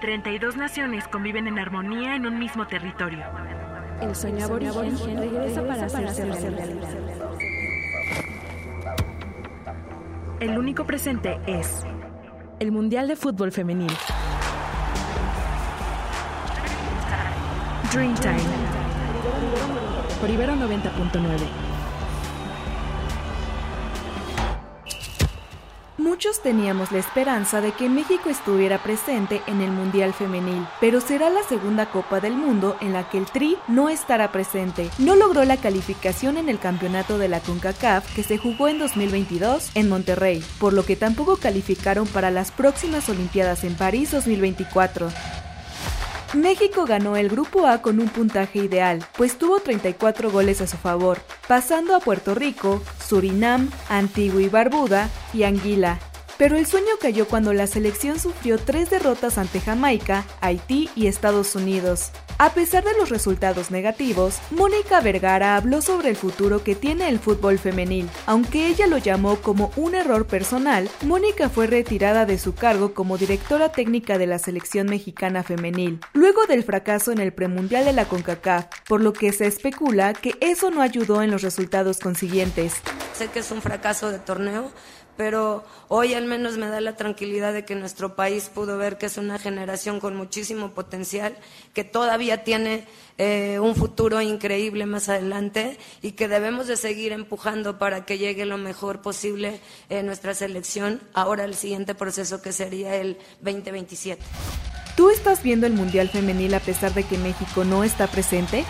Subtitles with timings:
[0.00, 3.24] 32 naciones conviven en armonía en un mismo territorio.
[4.00, 6.88] El sueño aborigen regresa para hacerse realidad.
[10.38, 11.82] El único presente es
[12.60, 13.92] el Mundial de Fútbol Femenil.
[17.92, 18.36] Dreamtime.
[20.20, 21.75] Por Ibero 90.9.
[26.16, 31.28] Muchos teníamos la esperanza de que México estuviera presente en el Mundial Femenil, pero será
[31.28, 34.88] la segunda Copa del Mundo en la que el Tri no estará presente.
[34.96, 39.72] No logró la calificación en el campeonato de la CONCACAF que se jugó en 2022
[39.74, 45.10] en Monterrey, por lo que tampoco calificaron para las próximas Olimpiadas en París 2024.
[46.32, 50.76] México ganó el Grupo A con un puntaje ideal, pues tuvo 34 goles a su
[50.76, 55.98] favor, pasando a Puerto Rico, Surinam, Antigua y Barbuda y Anguila,
[56.38, 61.54] pero el sueño cayó cuando la selección sufrió tres derrotas ante Jamaica, Haití y Estados
[61.54, 62.10] Unidos.
[62.38, 67.18] A pesar de los resultados negativos, Mónica Vergara habló sobre el futuro que tiene el
[67.18, 68.10] fútbol femenil.
[68.26, 73.16] Aunque ella lo llamó como un error personal, Mónica fue retirada de su cargo como
[73.16, 78.04] directora técnica de la selección mexicana femenil, luego del fracaso en el premundial de la
[78.04, 82.74] CONCACAF, por lo que se especula que eso no ayudó en los resultados consiguientes.
[83.16, 84.70] Sé que es un fracaso de torneo,
[85.16, 89.06] pero hoy al menos me da la tranquilidad de que nuestro país pudo ver que
[89.06, 91.34] es una generación con muchísimo potencial,
[91.72, 97.78] que todavía tiene eh, un futuro increíble más adelante y que debemos de seguir empujando
[97.78, 102.96] para que llegue lo mejor posible en nuestra selección ahora el siguiente proceso que sería
[102.96, 104.22] el 2027.
[104.94, 108.66] ¿Tú estás viendo el Mundial Femenil a pesar de que México no está presente?